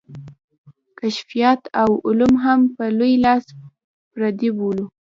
[0.99, 3.43] کشفیات او علوم هم په لوی لاس
[4.11, 4.85] پردي بولو.